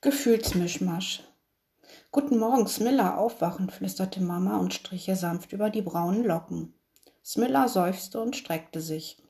Gefühlsmischmasch. 0.00 1.24
Guten 2.12 2.38
Morgen, 2.38 2.68
Smilla, 2.68 3.16
aufwachen, 3.16 3.68
flüsterte 3.68 4.22
Mama 4.22 4.58
und 4.58 4.72
strich 4.72 5.08
ihr 5.08 5.16
sanft 5.16 5.52
über 5.52 5.70
die 5.70 5.82
braunen 5.82 6.22
Locken. 6.22 6.72
Smilla 7.24 7.66
seufzte 7.66 8.20
und 8.20 8.36
streckte 8.36 8.80
sich. 8.80 9.20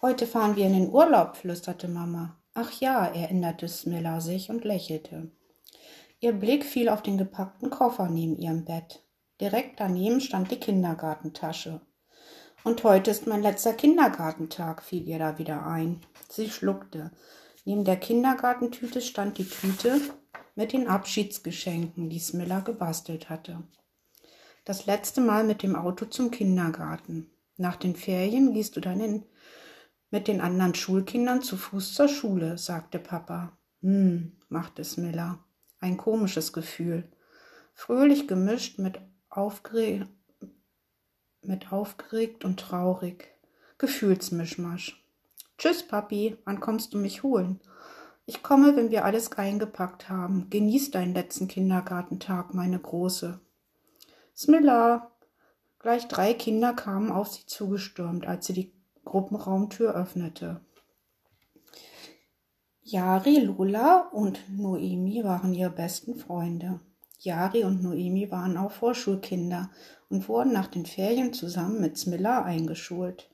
Heute 0.00 0.26
fahren 0.26 0.56
wir 0.56 0.64
in 0.64 0.72
den 0.72 0.88
Urlaub, 0.88 1.36
flüsterte 1.36 1.88
Mama. 1.88 2.38
Ach 2.54 2.72
ja, 2.80 3.04
erinnerte 3.04 3.68
Smilla 3.68 4.22
sich 4.22 4.48
und 4.48 4.64
lächelte. 4.64 5.30
Ihr 6.20 6.32
Blick 6.32 6.64
fiel 6.64 6.88
auf 6.88 7.02
den 7.02 7.18
gepackten 7.18 7.68
Koffer 7.68 8.08
neben 8.08 8.38
ihrem 8.38 8.64
Bett. 8.64 9.04
Direkt 9.42 9.78
daneben 9.78 10.22
stand 10.22 10.50
die 10.50 10.58
Kindergartentasche. 10.58 11.82
Und 12.64 12.82
heute 12.82 13.10
ist 13.10 13.26
mein 13.26 13.42
letzter 13.42 13.74
Kindergartentag, 13.74 14.82
fiel 14.82 15.06
ihr 15.06 15.18
da 15.18 15.36
wieder 15.36 15.66
ein. 15.66 16.00
Sie 16.30 16.48
schluckte. 16.48 17.10
Neben 17.68 17.84
der 17.84 17.98
Kindergartentüte 17.98 19.02
stand 19.02 19.36
die 19.36 19.46
Tüte 19.46 20.00
mit 20.54 20.72
den 20.72 20.88
Abschiedsgeschenken, 20.88 22.08
die 22.08 22.18
Smilla 22.18 22.60
gebastelt 22.60 23.28
hatte. 23.28 23.62
Das 24.64 24.86
letzte 24.86 25.20
Mal 25.20 25.44
mit 25.44 25.62
dem 25.62 25.76
Auto 25.76 26.06
zum 26.06 26.30
Kindergarten. 26.30 27.30
Nach 27.58 27.76
den 27.76 27.94
Ferien 27.94 28.54
gehst 28.54 28.74
du 28.76 28.80
dann 28.80 29.00
in, 29.00 29.26
mit 30.10 30.28
den 30.28 30.40
anderen 30.40 30.74
Schulkindern 30.74 31.42
zu 31.42 31.58
Fuß 31.58 31.92
zur 31.92 32.08
Schule, 32.08 32.56
sagte 32.56 32.98
Papa. 32.98 33.52
Hm, 33.82 34.38
machte 34.48 34.82
Smilla. 34.82 35.44
Ein 35.78 35.98
komisches 35.98 36.54
Gefühl. 36.54 37.12
Fröhlich 37.74 38.26
gemischt 38.26 38.78
mit, 38.78 38.98
aufgere 39.28 40.08
mit 41.42 41.70
aufgeregt 41.70 42.46
und 42.46 42.58
traurig. 42.58 43.28
Gefühlsmischmasch. 43.76 45.04
Tschüss, 45.58 45.82
Papi, 45.82 46.36
wann 46.44 46.60
kommst 46.60 46.94
du 46.94 46.98
mich 46.98 47.24
holen? 47.24 47.60
Ich 48.26 48.44
komme, 48.44 48.76
wenn 48.76 48.92
wir 48.92 49.04
alles 49.04 49.32
eingepackt 49.32 50.08
haben. 50.08 50.48
Genieß 50.50 50.92
deinen 50.92 51.14
letzten 51.14 51.48
Kindergartentag, 51.48 52.54
meine 52.54 52.78
Große. 52.78 53.40
Smilla! 54.36 55.10
Gleich 55.80 56.06
drei 56.06 56.32
Kinder 56.32 56.74
kamen 56.74 57.10
auf 57.10 57.28
sie 57.28 57.44
zugestürmt, 57.46 58.24
als 58.24 58.46
sie 58.46 58.52
die 58.52 58.72
Gruppenraumtür 59.04 59.96
öffnete. 59.96 60.60
Yari, 62.82 63.40
Lola 63.40 64.08
und 64.12 64.40
Noemi 64.56 65.24
waren 65.24 65.54
ihre 65.54 65.70
besten 65.70 66.14
Freunde. 66.14 66.78
Yari 67.18 67.64
und 67.64 67.82
Noemi 67.82 68.30
waren 68.30 68.56
auch 68.56 68.70
Vorschulkinder 68.70 69.70
und 70.08 70.28
wurden 70.28 70.52
nach 70.52 70.68
den 70.68 70.86
Ferien 70.86 71.32
zusammen 71.32 71.80
mit 71.80 71.98
Smilla 71.98 72.44
eingeschult. 72.44 73.28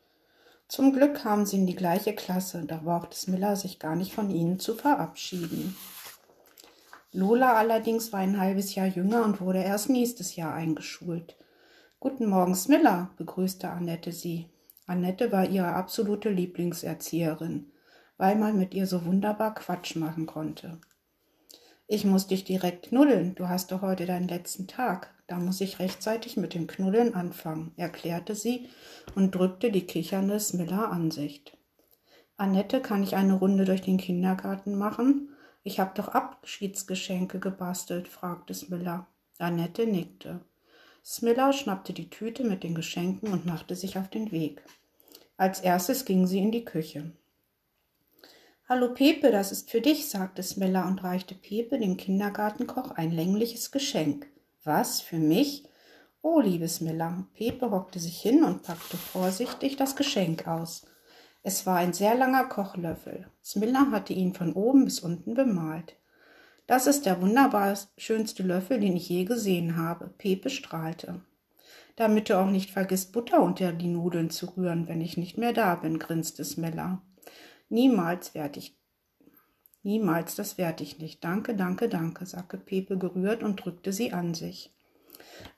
Zum 0.68 0.92
Glück 0.92 1.14
kamen 1.14 1.46
sie 1.46 1.56
in 1.56 1.66
die 1.66 1.76
gleiche 1.76 2.14
Klasse, 2.14 2.64
da 2.66 2.78
brauchte 2.78 3.16
Smilla 3.16 3.56
sich 3.56 3.78
gar 3.78 3.96
nicht 3.96 4.12
von 4.12 4.30
ihnen 4.30 4.58
zu 4.58 4.74
verabschieden. 4.74 5.76
Lola 7.12 7.52
allerdings 7.54 8.12
war 8.12 8.20
ein 8.20 8.40
halbes 8.40 8.74
Jahr 8.74 8.86
jünger 8.86 9.24
und 9.24 9.40
wurde 9.40 9.62
erst 9.62 9.88
nächstes 9.88 10.34
Jahr 10.34 10.54
eingeschult. 10.54 11.36
Guten 12.00 12.26
Morgen, 12.26 12.54
Smilla, 12.54 13.10
begrüßte 13.16 13.68
Annette 13.70 14.10
sie. 14.10 14.50
Annette 14.86 15.30
war 15.30 15.48
ihre 15.48 15.74
absolute 15.74 16.28
Lieblingserzieherin, 16.28 17.70
weil 18.16 18.36
man 18.36 18.58
mit 18.58 18.74
ihr 18.74 18.86
so 18.86 19.04
wunderbar 19.04 19.54
Quatsch 19.54 19.96
machen 19.96 20.26
konnte. 20.26 20.80
Ich 21.86 22.04
muss 22.04 22.27
dich 22.27 22.44
direkt 22.44 22.88
knuddeln, 22.88 23.34
du 23.34 23.48
hast 23.48 23.70
doch 23.70 23.82
heute 23.82 24.06
deinen 24.06 24.28
letzten 24.28 24.66
Tag. 24.66 25.12
Da 25.27 25.36
muss 25.38 25.60
ich 25.60 25.78
rechtzeitig 25.78 26.36
mit 26.36 26.54
dem 26.54 26.66
Knuddeln 26.66 27.14
anfangen, 27.14 27.72
erklärte 27.77 28.34
sie 28.34 28.68
und 29.14 29.34
drückte 29.34 29.70
die 29.70 29.86
kichernde 29.86 30.38
Smiller 30.38 30.90
Ansicht. 30.90 31.56
Annette, 32.36 32.80
kann 32.80 33.02
ich 33.02 33.16
eine 33.16 33.34
Runde 33.34 33.64
durch 33.64 33.80
den 33.80 33.96
Kindergarten 33.96 34.77
machen? 34.77 35.30
Ich 35.62 35.80
hab 35.80 35.94
doch 35.94 36.08
Abschiedsgeschenke 36.08 37.38
gebastelt, 37.38 38.08
fragte 38.08 38.52
Smiller. 38.55 39.06
Annette 39.38 39.86
nickte. 39.86 40.40
Smiller 41.05 41.52
schnappte 41.52 41.92
die 41.92 42.10
Tüte 42.10 42.45
mit 42.45 42.62
den 42.62 42.74
Geschenken 42.74 43.33
und 43.33 43.46
machte 43.46 43.77
sich 43.77 43.98
auf 43.98 44.08
den 44.08 44.33
Weg. 44.33 44.62
Als 45.36 45.61
erstes 45.61 46.05
ging 46.05 46.27
sie 46.27 46.39
in 46.39 46.51
die 46.51 46.64
Küche. 46.64 47.12
Hallo 48.67 48.95
Pepe, 48.95 49.30
das 49.30 49.52
ist 49.52 49.70
für 49.70 49.83
dich, 49.83 50.08
sagte 50.08 50.42
Smiller 50.42 50.86
und 50.86 51.05
reichte 51.05 51.35
Pepe, 51.35 51.79
dem 51.79 51.98
Kindergartenkoch, 51.98 52.92
ein 52.92 53.11
längliches 53.11 53.73
Geschenk. 53.73 54.27
Was, 54.64 55.02
für 55.02 55.19
mich? 55.19 55.64
Oh, 56.23 56.41
liebes 56.41 56.80
Miller. 56.80 57.27
Pepe 57.35 57.70
hockte 57.70 57.98
sich 57.98 58.19
hin 58.19 58.42
und 58.42 58.63
packte 58.63 58.97
vorsichtig 58.97 59.77
das 59.77 59.97
Geschenk 59.97 60.48
aus. 60.48 60.86
Es 61.42 61.67
war 61.67 61.77
ein 61.77 61.92
sehr 61.92 62.14
langer 62.14 62.47
Kochlöffel. 62.47 63.27
Smilla 63.45 63.91
hatte 63.91 64.14
ihn 64.14 64.33
von 64.33 64.55
oben 64.55 64.86
bis 64.86 65.01
unten 65.01 65.35
bemalt. 65.35 65.96
Das 66.67 66.86
ist 66.86 67.05
der 67.05 67.20
wunderbar 67.20 67.77
schönste 67.98 68.45
Löffel, 68.45 68.81
den 68.81 68.96
ich 68.96 69.11
je 69.11 69.27
gesehen 69.27 69.77
habe. 69.77 70.08
Pepe 70.17 70.48
strahlte. 70.48 71.20
Damit 71.96 72.31
du 72.31 72.41
auch 72.41 72.51
nicht 72.51 72.70
vergisst, 72.70 73.13
Butter 73.13 73.42
unter 73.42 73.75
die 73.75 73.89
Nudeln 73.89 74.31
zu 74.31 74.46
rühren, 74.57 74.89
wenn 74.89 75.02
ich 75.02 75.19
nicht 75.19 75.36
mehr 75.36 75.52
da 75.52 75.75
bin, 75.75 75.98
grinste 75.98 76.46
Smilla. 76.46 77.02
Niemals 77.74 78.36
werd 78.36 78.57
ich 78.57 78.79
Niemals, 79.83 80.36
das 80.36 80.58
werd 80.58 80.80
ich 80.80 81.01
nicht. 81.01 81.24
Danke, 81.24 81.57
danke, 81.57 81.89
danke, 81.89 82.24
sagte 82.24 82.57
Pepe 82.57 82.96
gerührt 82.96 83.42
und 83.42 83.57
drückte 83.57 83.92
sie 83.92 84.12
an 84.12 84.33
sich. 84.33 84.73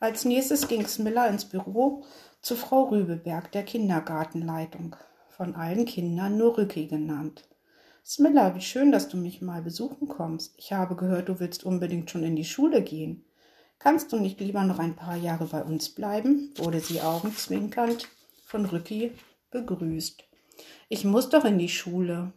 Als 0.01 0.25
nächstes 0.25 0.67
ging 0.67 0.87
Smilla 0.87 1.27
ins 1.27 1.45
Büro 1.45 2.05
zu 2.41 2.57
Frau 2.57 2.85
Rübeberg, 2.85 3.53
der 3.53 3.65
Kindergartenleitung, 3.65 4.97
von 5.29 5.55
allen 5.57 5.85
Kindern 5.85 6.39
nur 6.39 6.57
Rücki 6.57 6.87
genannt. 6.87 7.47
Smilla, 8.03 8.55
wie 8.55 8.63
schön, 8.63 8.93
dass 8.93 9.11
du 9.11 9.19
mich 9.19 9.43
mal 9.43 9.61
besuchen 9.61 10.09
kommst. 10.09 10.55
Ich 10.57 10.73
habe 10.73 10.97
gehört, 10.97 11.29
du 11.29 11.39
willst 11.39 11.65
unbedingt 11.65 12.11
schon 12.11 12.25
in 12.25 12.35
die 12.35 12.47
Schule 12.47 12.81
gehen. 12.81 13.27
Kannst 13.79 14.11
du 14.11 14.19
nicht 14.19 14.41
lieber 14.41 14.65
noch 14.65 14.79
ein 14.79 14.97
paar 14.97 15.17
Jahre 15.17 15.45
bei 15.45 15.63
uns 15.63 15.91
bleiben? 15.91 16.55
wurde 16.57 16.81
sie 16.81 17.03
augenzwinkernd 17.03 18.09
von 18.47 18.65
Rücki 18.65 19.13
begrüßt. 19.51 20.27
Ich 20.89 21.05
muss 21.05 21.29
doch 21.29 21.45
in 21.45 21.59
die 21.59 21.69
Schule. 21.69 22.33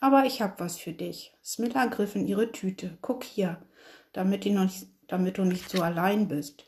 Aber 0.00 0.24
ich 0.24 0.42
hab 0.42 0.60
was 0.60 0.76
für 0.76 0.92
dich. 0.92 1.32
Smilla 1.42 1.86
griff 1.86 2.14
in 2.14 2.26
ihre 2.26 2.52
Tüte. 2.52 2.98
Guck 3.00 3.24
hier, 3.24 3.58
damit, 4.12 4.44
nicht, 4.44 4.86
damit 5.08 5.38
du 5.38 5.44
nicht 5.44 5.70
so 5.70 5.82
allein 5.82 6.28
bist, 6.28 6.66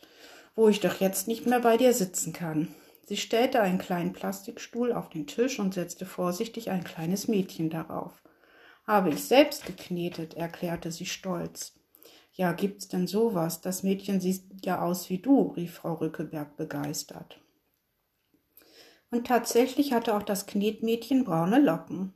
wo 0.55 0.69
ich 0.69 0.81
doch 0.81 1.01
jetzt 1.01 1.29
nicht 1.29 1.47
mehr 1.47 1.61
bei 1.61 1.77
dir 1.77 1.93
sitzen 1.93 2.33
kann. 2.33 2.75
Sie 3.05 3.17
stellte 3.17 3.61
einen 3.61 3.79
kleinen 3.79 4.13
Plastikstuhl 4.13 4.93
auf 4.93 5.11
den 5.11 5.27
Tisch 5.27 5.59
und 5.61 5.75
setzte 5.75 6.07
vorsichtig 6.07 6.71
ein 6.71 6.83
kleines 6.83 7.29
Mädchen 7.29 7.71
darauf. 7.71 8.23
Habe 8.87 9.11
ich 9.11 9.25
selbst 9.25 9.67
geknetet, 9.67 10.35
erklärte 10.35 10.91
sie 10.91 11.07
stolz. 11.07 11.75
Ja, 12.33 12.53
gibt's 12.53 12.89
denn 12.89 13.07
sowas? 13.07 13.61
Das 13.61 13.83
Mädchen 13.83 14.21
sieht 14.21 14.45
ja 14.65 14.83
aus 14.83 15.09
wie 15.09 15.19
du, 15.19 15.49
rief 15.57 15.75
Frau 15.75 15.95
Rückeberg 15.95 16.57
begeistert. 16.57 17.41
Und 19.11 19.27
tatsächlich 19.27 19.93
hatte 19.93 20.15
auch 20.15 20.23
das 20.23 20.47
Knetmädchen 20.47 21.25
braune 21.25 21.61
Locken. 21.61 22.13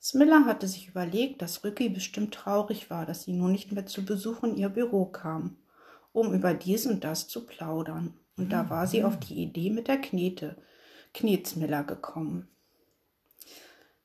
Smilla 0.00 0.44
hatte 0.44 0.68
sich 0.68 0.88
überlegt, 0.88 1.40
dass 1.40 1.64
Rücki 1.64 1.88
bestimmt 1.88 2.34
traurig 2.34 2.90
war, 2.90 3.06
dass 3.06 3.22
sie 3.22 3.32
nun 3.32 3.52
nicht 3.52 3.72
mehr 3.72 3.86
zu 3.86 4.04
Besuch 4.04 4.42
in 4.42 4.56
ihr 4.56 4.68
Büro 4.68 5.06
kam, 5.06 5.56
um 6.12 6.34
über 6.34 6.52
dies 6.52 6.84
und 6.86 7.04
das 7.04 7.26
zu 7.26 7.46
plaudern. 7.46 8.12
Und 8.36 8.52
da 8.52 8.68
war 8.68 8.86
sie 8.86 9.02
auf 9.04 9.18
die 9.18 9.42
Idee 9.42 9.70
mit 9.70 9.88
der 9.88 10.00
Knete, 10.00 10.56
Knetsmiller 11.14 11.84
gekommen. 11.84 12.48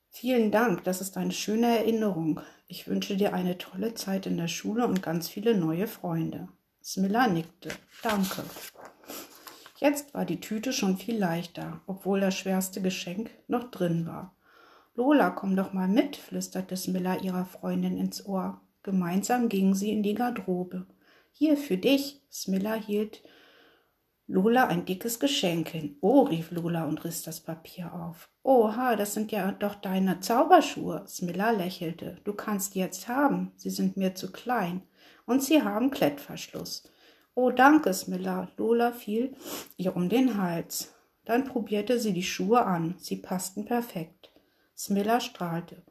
Vielen 0.10 0.52
Dank, 0.52 0.84
das 0.84 1.02
ist 1.02 1.18
eine 1.18 1.32
schöne 1.32 1.80
Erinnerung. 1.80 2.40
Ich 2.68 2.88
wünsche 2.88 3.18
dir 3.18 3.34
eine 3.34 3.58
tolle 3.58 3.94
Zeit 3.94 4.26
in 4.26 4.38
der 4.38 4.48
Schule 4.48 4.86
und 4.88 5.02
ganz 5.02 5.28
viele 5.28 5.58
neue 5.58 5.88
Freunde. 5.88 6.48
Smilla 6.84 7.28
nickte. 7.28 7.70
Danke. 8.04 8.44
Jetzt 9.80 10.14
war 10.14 10.26
die 10.26 10.42
Tüte 10.42 10.74
schon 10.74 10.98
viel 10.98 11.18
leichter, 11.18 11.80
obwohl 11.88 12.20
das 12.20 12.36
schwerste 12.36 12.82
Geschenk 12.82 13.32
noch 13.48 13.72
drin 13.72 14.06
war. 14.06 14.36
Lola, 14.94 15.30
komm 15.30 15.56
doch 15.56 15.72
mal 15.72 15.88
mit, 15.88 16.18
flüsterte 16.18 16.76
Smilla 16.76 17.16
ihrer 17.22 17.46
Freundin 17.46 17.98
ins 17.98 18.26
Ohr. 18.26 18.60
Gemeinsam 18.84 19.48
gingen 19.48 19.74
sie 19.74 19.92
in 19.94 20.04
die 20.04 20.16
Garderobe. 20.16 20.86
Hier 21.32 21.56
für 21.56 21.78
dich. 21.78 22.22
Smilla 22.30 22.74
hielt 22.74 23.24
Lola 24.28 24.68
ein 24.68 24.84
dickes 24.84 25.22
Geschenk 25.22 25.70
hin. 25.70 25.96
Oh, 26.02 26.24
rief 26.24 26.52
Lola 26.52 26.84
und 26.84 27.06
riss 27.06 27.24
das 27.24 27.40
Papier 27.40 27.94
auf. 27.94 28.30
Oha, 28.44 28.98
das 28.98 29.14
sind 29.14 29.32
ja 29.32 29.54
doch 29.54 29.76
deine 29.76 30.20
Zauberschuhe. 30.20 31.06
Smilla 31.08 31.52
lächelte. 31.52 32.18
Du 32.26 32.34
kannst 32.34 32.76
die 32.76 32.80
jetzt 32.80 33.08
haben. 33.08 33.54
Sie 33.56 33.70
sind 33.70 33.96
mir 33.96 34.16
zu 34.16 34.30
klein. 34.34 34.84
Und 35.26 35.42
sie 35.42 35.64
haben 35.64 35.90
Klettverschluss. 35.90 36.84
Oh, 37.42 37.52
danke, 37.52 37.94
Smilla. 37.94 38.50
Lola 38.58 38.92
fiel 38.92 39.34
ihr 39.78 39.96
um 39.96 40.10
den 40.10 40.36
Hals. 40.36 40.94
Dann 41.24 41.46
probierte 41.46 41.98
sie 41.98 42.12
die 42.12 42.22
Schuhe 42.22 42.66
an. 42.66 42.96
Sie 42.98 43.16
passten 43.16 43.64
perfekt. 43.64 44.34
Smilla 44.76 45.22
strahlte. 45.22 45.82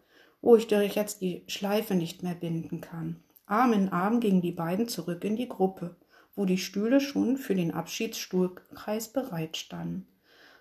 wo 0.42 0.56
ich 0.56 0.66
doch 0.66 0.82
jetzt 0.82 1.22
die 1.22 1.44
Schleife 1.46 1.94
nicht 1.94 2.22
mehr 2.22 2.34
binden 2.34 2.82
kann. 2.82 3.24
Arm 3.46 3.72
in 3.72 3.88
Arm 3.88 4.20
gingen 4.20 4.42
die 4.42 4.52
beiden 4.52 4.88
zurück 4.88 5.24
in 5.24 5.36
die 5.36 5.48
Gruppe, 5.48 5.96
wo 6.36 6.44
die 6.44 6.58
Stühle 6.58 7.00
schon 7.00 7.38
für 7.38 7.54
den 7.54 7.72
Abschiedsstuhlkreis 7.72 9.08
bereit 9.14 9.56
standen. 9.56 10.06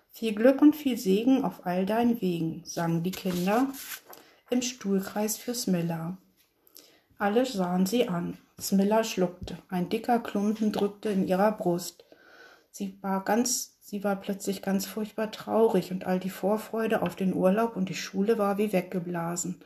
Viel 0.08 0.34
Glück 0.34 0.62
und 0.62 0.74
viel 0.74 0.96
Segen 0.96 1.44
auf 1.44 1.66
all 1.66 1.84
deinen 1.84 2.22
Wegen, 2.22 2.62
sangen 2.64 3.02
die 3.02 3.10
Kinder 3.10 3.68
im 4.48 4.62
Stuhlkreis 4.62 5.36
für 5.36 5.52
Smilla. 5.54 6.16
Alle 7.18 7.44
sahen 7.44 7.84
sie 7.84 8.08
an. 8.08 8.38
Smilla 8.60 9.04
schluckte. 9.04 9.56
Ein 9.68 9.88
dicker 9.88 10.18
Klumpen 10.18 10.72
drückte 10.72 11.10
in 11.10 11.28
ihrer 11.28 11.52
Brust. 11.52 12.04
Sie 12.72 12.98
war 13.02 13.24
ganz, 13.24 13.78
sie 13.80 14.02
war 14.02 14.16
plötzlich 14.16 14.62
ganz 14.62 14.84
furchtbar 14.84 15.30
traurig 15.30 15.92
und 15.92 16.06
all 16.06 16.18
die 16.18 16.30
Vorfreude 16.30 17.02
auf 17.02 17.14
den 17.14 17.34
Urlaub 17.34 17.76
und 17.76 17.88
die 17.88 17.94
Schule 17.94 18.36
war 18.36 18.58
wie 18.58 18.72
weggeblasen. 18.72 19.60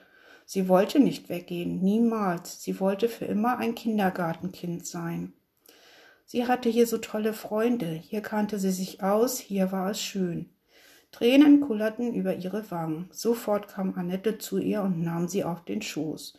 Sie 0.44 0.68
wollte 0.68 1.00
nicht 1.00 1.30
weggehen, 1.30 1.80
niemals. 1.80 2.62
Sie 2.62 2.80
wollte 2.80 3.08
für 3.08 3.24
immer 3.24 3.56
ein 3.58 3.74
Kindergartenkind 3.74 4.86
sein. 4.86 5.32
Sie 6.26 6.46
hatte 6.46 6.68
hier 6.68 6.86
so 6.86 6.98
tolle 6.98 7.32
Freunde, 7.32 7.86
hier 7.86 8.20
kannte 8.20 8.58
sie 8.58 8.70
sich 8.70 9.02
aus, 9.02 9.38
hier 9.38 9.72
war 9.72 9.90
es 9.90 10.00
schön. 10.00 10.50
Tränen 11.10 11.60
kullerten 11.60 12.14
über 12.14 12.34
ihre 12.34 12.70
Wangen. 12.70 13.08
Sofort 13.10 13.68
kam 13.68 13.94
Annette 13.94 14.38
zu 14.38 14.58
ihr 14.58 14.82
und 14.82 15.02
nahm 15.02 15.28
sie 15.28 15.44
auf 15.44 15.64
den 15.64 15.82
Schoß. 15.82 16.38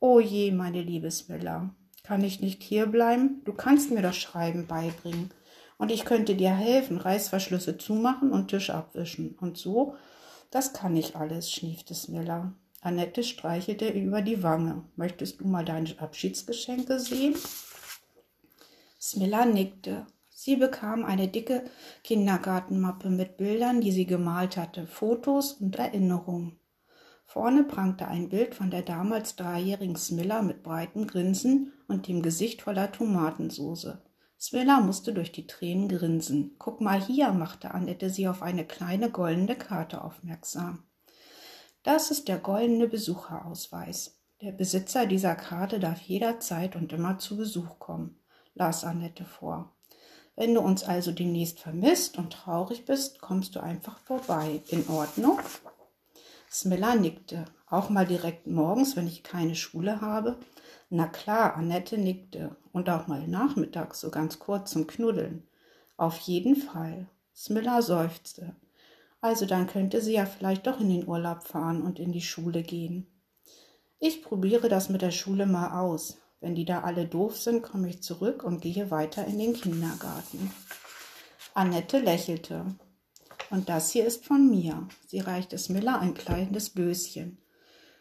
O 0.00 0.20
je, 0.20 0.50
meine 0.52 0.82
liebe 0.82 1.10
Smilla, 1.10 1.70
kann 2.08 2.24
ich 2.24 2.40
nicht 2.40 2.62
hier 2.62 2.86
bleiben? 2.86 3.42
Du 3.44 3.52
kannst 3.52 3.90
mir 3.90 4.00
das 4.00 4.16
Schreiben 4.16 4.66
beibringen. 4.66 5.30
Und 5.76 5.92
ich 5.92 6.06
könnte 6.06 6.34
dir 6.34 6.56
helfen, 6.56 6.96
Reißverschlüsse 6.96 7.76
zumachen 7.76 8.32
und 8.32 8.48
Tisch 8.48 8.70
abwischen. 8.70 9.36
Und 9.38 9.58
so, 9.58 9.94
das 10.50 10.72
kann 10.72 10.96
ich 10.96 11.16
alles, 11.16 11.52
schniefte 11.52 11.94
Smilla. 11.94 12.54
Annette 12.80 13.22
streichelte 13.22 13.90
über 13.90 14.22
die 14.22 14.42
Wange. 14.42 14.84
Möchtest 14.96 15.40
du 15.40 15.46
mal 15.46 15.66
deine 15.66 15.90
Abschiedsgeschenke 15.98 16.98
sehen? 16.98 17.34
Smilla 18.98 19.44
nickte. 19.44 20.06
Sie 20.30 20.56
bekam 20.56 21.04
eine 21.04 21.28
dicke 21.28 21.64
Kindergartenmappe 22.04 23.10
mit 23.10 23.36
Bildern, 23.36 23.82
die 23.82 23.92
sie 23.92 24.06
gemalt 24.06 24.56
hatte, 24.56 24.86
Fotos 24.86 25.52
und 25.52 25.76
Erinnerungen. 25.76 26.58
Vorne 27.30 27.62
prangte 27.62 28.08
ein 28.08 28.30
Bild 28.30 28.54
von 28.54 28.70
der 28.70 28.80
damals 28.80 29.36
dreijährigen 29.36 29.96
Smilla 29.96 30.40
mit 30.40 30.62
breitem 30.62 31.06
Grinsen 31.06 31.74
und 31.86 32.08
dem 32.08 32.22
Gesicht 32.22 32.62
voller 32.62 32.90
Tomatensoße. 32.90 34.02
Smilla 34.40 34.80
musste 34.80 35.12
durch 35.12 35.30
die 35.30 35.46
Tränen 35.46 35.90
grinsen. 35.90 36.56
Guck 36.58 36.80
mal 36.80 36.98
hier, 36.98 37.32
machte 37.32 37.72
Annette 37.72 38.08
sie 38.08 38.28
auf 38.28 38.40
eine 38.40 38.64
kleine 38.64 39.10
goldene 39.10 39.56
Karte 39.56 40.02
aufmerksam. 40.02 40.84
Das 41.82 42.10
ist 42.10 42.28
der 42.28 42.38
goldene 42.38 42.88
Besucherausweis. 42.88 44.18
Der 44.40 44.52
Besitzer 44.52 45.04
dieser 45.04 45.34
Karte 45.34 45.80
darf 45.80 46.00
jederzeit 46.00 46.76
und 46.76 46.94
immer 46.94 47.18
zu 47.18 47.36
Besuch 47.36 47.78
kommen, 47.78 48.18
las 48.54 48.84
Annette 48.84 49.26
vor. 49.26 49.76
Wenn 50.34 50.54
du 50.54 50.62
uns 50.62 50.82
also 50.82 51.12
demnächst 51.12 51.60
vermisst 51.60 52.16
und 52.16 52.32
traurig 52.32 52.86
bist, 52.86 53.20
kommst 53.20 53.54
du 53.54 53.60
einfach 53.60 53.98
vorbei. 53.98 54.62
In 54.68 54.88
Ordnung? 54.88 55.38
Smilla 56.50 56.94
nickte. 56.94 57.44
Auch 57.66 57.90
mal 57.90 58.06
direkt 58.06 58.46
morgens, 58.46 58.96
wenn 58.96 59.06
ich 59.06 59.22
keine 59.22 59.54
Schule 59.54 60.00
habe? 60.00 60.38
Na 60.90 61.06
klar, 61.06 61.54
Annette 61.56 61.98
nickte. 61.98 62.56
Und 62.72 62.88
auch 62.88 63.06
mal 63.06 63.26
nachmittags, 63.28 64.00
so 64.00 64.10
ganz 64.10 64.38
kurz 64.38 64.70
zum 64.70 64.86
Knuddeln. 64.86 65.46
Auf 65.96 66.18
jeden 66.20 66.56
Fall. 66.56 67.08
Smilla 67.34 67.82
seufzte. 67.82 68.56
Also 69.20 69.46
dann 69.46 69.66
könnte 69.66 70.00
sie 70.00 70.14
ja 70.14 70.26
vielleicht 70.26 70.66
doch 70.66 70.80
in 70.80 70.88
den 70.88 71.08
Urlaub 71.08 71.46
fahren 71.46 71.82
und 71.82 71.98
in 71.98 72.12
die 72.12 72.22
Schule 72.22 72.62
gehen. 72.62 73.06
Ich 73.98 74.22
probiere 74.22 74.68
das 74.68 74.88
mit 74.88 75.02
der 75.02 75.10
Schule 75.10 75.46
mal 75.46 75.80
aus. 75.80 76.18
Wenn 76.40 76.54
die 76.54 76.64
da 76.64 76.82
alle 76.82 77.04
doof 77.06 77.36
sind, 77.36 77.62
komme 77.62 77.88
ich 77.88 78.02
zurück 78.02 78.44
und 78.44 78.60
gehe 78.60 78.92
weiter 78.92 79.26
in 79.26 79.38
den 79.38 79.54
Kindergarten. 79.54 80.52
Annette 81.52 81.98
lächelte. 81.98 82.64
Und 83.50 83.68
das 83.68 83.90
hier 83.90 84.06
ist 84.06 84.24
von 84.24 84.50
mir. 84.50 84.88
Sie 85.06 85.20
reichte 85.20 85.56
Smilla 85.56 85.98
ein 85.98 86.14
kleines 86.14 86.74
Döschen. 86.74 87.38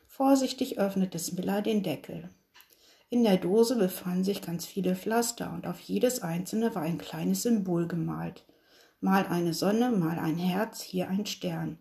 Vorsichtig 0.08 0.78
öffnete 0.80 1.20
Smilla 1.20 1.62
den 1.62 1.84
Deckel. 1.84 2.30
In 3.10 3.24
der 3.24 3.38
Dose 3.38 3.78
befanden 3.78 4.26
sich 4.26 4.42
ganz 4.42 4.66
viele 4.66 4.96
Pflaster 4.96 5.54
und 5.54 5.66
auf 5.66 5.80
jedes 5.80 6.22
einzelne 6.22 6.76
war 6.76 6.82
ein 6.82 6.98
kleines 6.98 7.44
Symbol 7.44 7.88
gemalt. 7.88 8.46
Mal 9.00 9.28
eine 9.28 9.54
Sonne, 9.54 9.92
mal 9.92 10.20
ein 10.20 10.38
Herz, 10.38 10.82
hier 10.82 11.08
ein 11.08 11.26
Stern. 11.26 11.78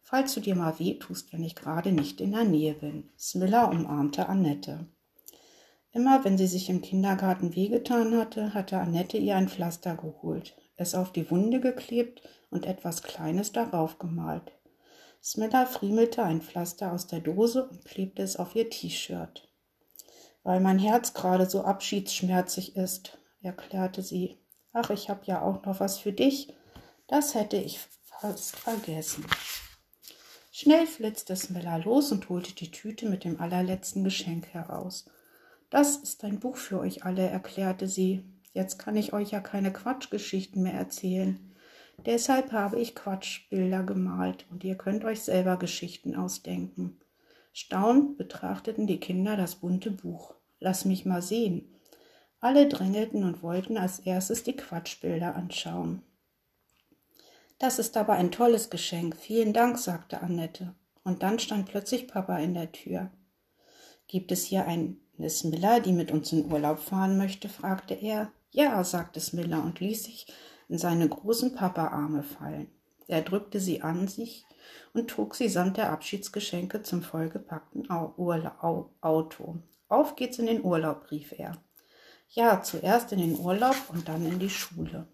Falls 0.00 0.34
du 0.34 0.40
dir 0.40 0.54
mal 0.54 0.78
weh 0.78 0.98
tust, 0.98 1.32
wenn 1.32 1.42
ich 1.42 1.56
gerade 1.56 1.92
nicht 1.92 2.20
in 2.20 2.32
der 2.32 2.44
Nähe 2.44 2.74
bin. 2.74 3.10
Smilla 3.18 3.64
umarmte 3.64 4.28
Annette. 4.28 4.86
Immer 5.92 6.24
wenn 6.24 6.38
sie 6.38 6.46
sich 6.46 6.70
im 6.70 6.80
Kindergarten 6.80 7.54
wehgetan 7.54 8.16
hatte, 8.16 8.54
hatte 8.54 8.78
Annette 8.78 9.18
ihr 9.18 9.36
ein 9.36 9.48
Pflaster 9.48 9.96
geholt, 9.96 10.56
es 10.76 10.94
auf 10.94 11.12
die 11.12 11.30
Wunde 11.30 11.60
geklebt 11.60 12.22
und 12.50 12.66
etwas 12.66 13.02
Kleines 13.02 13.52
darauf 13.52 13.98
gemalt. 13.98 14.52
Smilla 15.22 15.66
friemelte 15.66 16.22
ein 16.22 16.42
Pflaster 16.42 16.92
aus 16.92 17.06
der 17.06 17.20
Dose 17.20 17.68
und 17.68 17.84
klebte 17.84 18.22
es 18.22 18.36
auf 18.36 18.54
ihr 18.54 18.68
T-Shirt. 18.68 19.48
Weil 20.42 20.60
mein 20.60 20.78
Herz 20.78 21.14
gerade 21.14 21.48
so 21.48 21.62
abschiedsschmerzig 21.62 22.76
ist, 22.76 23.18
erklärte 23.40 24.02
sie. 24.02 24.38
Ach, 24.72 24.90
ich 24.90 25.08
hab 25.08 25.26
ja 25.26 25.40
auch 25.40 25.64
noch 25.64 25.80
was 25.80 25.98
für 25.98 26.12
dich. 26.12 26.52
Das 27.06 27.34
hätte 27.34 27.56
ich 27.56 27.78
fast 28.02 28.56
vergessen. 28.56 29.24
Schnell 30.52 30.86
flitzte 30.86 31.34
Smilla 31.34 31.78
los 31.78 32.12
und 32.12 32.28
holte 32.28 32.54
die 32.54 32.70
Tüte 32.70 33.08
mit 33.08 33.24
dem 33.24 33.40
allerletzten 33.40 34.04
Geschenk 34.04 34.48
heraus. 34.48 35.06
Das 35.70 35.96
ist 35.96 36.22
ein 36.22 36.38
Buch 36.38 36.56
für 36.56 36.78
euch 36.78 37.04
alle, 37.04 37.28
erklärte 37.28 37.88
sie. 37.88 38.22
Jetzt 38.54 38.78
kann 38.78 38.96
ich 38.96 39.12
euch 39.12 39.32
ja 39.32 39.40
keine 39.40 39.72
Quatschgeschichten 39.72 40.62
mehr 40.62 40.74
erzählen. 40.74 41.38
Deshalb 42.06 42.52
habe 42.52 42.80
ich 42.80 42.94
Quatschbilder 42.94 43.82
gemalt 43.82 44.46
und 44.50 44.64
ihr 44.64 44.76
könnt 44.76 45.04
euch 45.04 45.20
selber 45.20 45.58
Geschichten 45.58 46.14
ausdenken. 46.14 47.00
Staunend 47.52 48.16
betrachteten 48.16 48.86
die 48.86 49.00
Kinder 49.00 49.36
das 49.36 49.56
bunte 49.56 49.90
Buch. 49.90 50.34
Lass 50.60 50.84
mich 50.84 51.04
mal 51.04 51.20
sehen. 51.20 51.74
Alle 52.40 52.68
drängelten 52.68 53.24
und 53.24 53.42
wollten 53.42 53.76
als 53.76 53.98
erstes 53.98 54.44
die 54.44 54.56
Quatschbilder 54.56 55.34
anschauen. 55.34 56.02
Das 57.58 57.78
ist 57.78 57.96
aber 57.96 58.14
ein 58.14 58.30
tolles 58.30 58.70
Geschenk. 58.70 59.16
Vielen 59.16 59.52
Dank, 59.52 59.78
sagte 59.78 60.20
Annette. 60.20 60.74
Und 61.02 61.22
dann 61.22 61.38
stand 61.38 61.66
plötzlich 61.66 62.06
Papa 62.06 62.38
in 62.38 62.54
der 62.54 62.70
Tür. 62.72 63.10
Gibt 64.06 64.32
es 64.32 64.44
hier 64.44 64.66
eine 64.66 64.96
Smilla, 65.28 65.80
die 65.80 65.92
mit 65.92 66.10
uns 66.10 66.32
in 66.32 66.50
Urlaub 66.52 66.78
fahren 66.78 67.16
möchte? 67.16 67.48
fragte 67.48 67.94
er. 67.94 68.30
Ja, 68.56 68.84
sagte 68.84 69.18
Smilla 69.18 69.58
und 69.58 69.80
ließ 69.80 70.04
sich 70.04 70.26
in 70.68 70.78
seine 70.78 71.08
großen 71.08 71.56
Papaarme 71.56 72.22
fallen. 72.22 72.68
Er 73.08 73.22
drückte 73.22 73.58
sie 73.58 73.82
an 73.82 74.06
sich 74.06 74.46
und 74.92 75.10
trug 75.10 75.34
sie 75.34 75.48
samt 75.48 75.76
der 75.76 75.90
Abschiedsgeschenke 75.90 76.84
zum 76.84 77.02
vollgepackten 77.02 77.90
Auto. 77.90 79.58
Auf 79.88 80.14
geht's 80.14 80.38
in 80.38 80.46
den 80.46 80.62
Urlaub, 80.62 81.10
rief 81.10 81.34
er. 81.36 81.60
Ja, 82.28 82.62
zuerst 82.62 83.10
in 83.10 83.18
den 83.18 83.36
Urlaub 83.36 83.74
und 83.88 84.08
dann 84.08 84.24
in 84.24 84.38
die 84.38 84.50
Schule. 84.50 85.08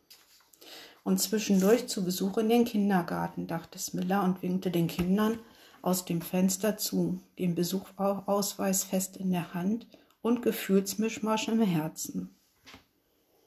Und 1.03 1.19
zwischendurch 1.19 1.89
zu 1.89 2.05
Besuch 2.05 2.37
in 2.37 2.51
den 2.51 2.67
Kindergarten, 2.67 3.47
dachte 3.47 3.79
Smilla 3.79 4.23
und 4.23 4.43
winkte 4.43 4.71
den 4.71 4.87
Kindern 4.87 5.39
aus 5.81 6.05
dem 6.05 6.21
Fenster 6.21 6.77
zu, 6.77 7.23
den 7.39 7.55
Besuchausweis 7.55 8.85
fest 8.85 9.17
in 9.17 9.31
der 9.31 9.55
Hand 9.55 9.87
und 10.21 10.43
Gefühlsmischmasch 10.43 11.49
im 11.49 11.63
Herzen. 11.63 12.37